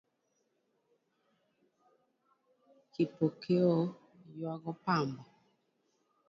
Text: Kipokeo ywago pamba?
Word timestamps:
Kipokeo 2.93 3.71
ywago 4.37 4.71
pamba? 4.83 5.23